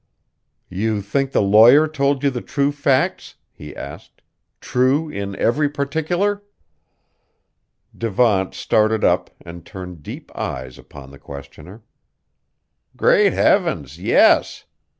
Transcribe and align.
"You 0.71 0.99
think 1.03 1.31
the 1.31 1.43
lawyer 1.43 1.87
told 1.87 2.23
you 2.23 2.31
the 2.31 2.41
true 2.41 2.71
facts?" 2.71 3.35
he 3.51 3.75
asked; 3.75 4.23
"true 4.59 5.09
in 5.11 5.35
every 5.35 5.69
particular?" 5.69 6.41
Devant 7.95 8.55
started 8.55 9.03
up 9.03 9.29
and 9.45 9.63
turned 9.63 10.01
deep 10.01 10.35
eyes 10.35 10.79
upon 10.79 11.11
the 11.11 11.19
questioner. 11.19 11.83
"Great 12.97 13.33
heavens! 13.33 13.99
yes. 13.99 14.65